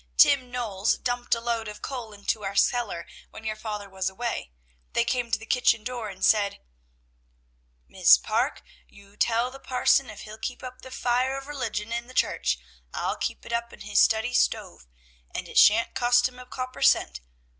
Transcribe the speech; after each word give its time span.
Tim 0.17 0.49
Knowles 0.49 0.97
dumped 0.97 1.35
a 1.35 1.39
load 1.39 1.67
of 1.67 1.83
coal 1.83 2.11
into 2.11 2.43
our 2.43 2.55
cellar 2.55 3.05
when 3.29 3.43
your 3.43 3.55
father 3.55 3.87
was 3.87 4.09
away, 4.09 4.51
then 4.93 5.05
came 5.05 5.29
to 5.29 5.37
the 5.37 5.45
kitchen 5.45 5.83
door 5.83 6.09
and 6.09 6.25
said, 6.25 6.59
"'Mis' 7.87 8.17
Parke, 8.17 8.63
you 8.89 9.15
tell 9.15 9.51
the 9.51 9.59
parson 9.59 10.09
if 10.09 10.21
he'll 10.21 10.39
keep 10.39 10.63
up 10.63 10.81
the 10.81 10.89
fire 10.89 11.37
of 11.37 11.45
religion 11.45 11.91
in 11.91 12.07
the 12.07 12.15
church, 12.15 12.57
I'll 12.91 13.15
keep 13.15 13.45
it 13.45 13.53
up 13.53 13.71
in 13.73 13.81
his 13.81 13.99
study 14.01 14.33
stove, 14.33 14.87
and 15.35 15.47
it 15.47 15.59
sha'n't 15.59 15.93
cost 15.93 16.27
him 16.27 16.39
a 16.39 16.47
copper 16.47 16.81
cent. 16.81 17.21